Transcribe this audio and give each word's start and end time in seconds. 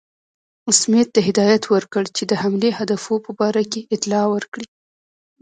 سمیت 0.79 1.07
ته 1.15 1.19
هدایت 1.27 1.63
ورکړ 1.73 2.03
چې 2.15 2.23
د 2.25 2.33
حملې 2.41 2.69
اهدافو 2.73 3.15
په 3.25 3.31
باره 3.39 3.63
کې 3.71 3.81
اطلاع 3.95 4.25
ورکړي. 4.31 4.67